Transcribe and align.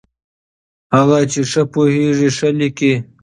هغه 0.95 1.19
چې 1.31 1.41
ښه 1.51 1.63
پوهېږي، 1.73 2.29
ښه 2.37 2.49
لیکي. 2.59 2.93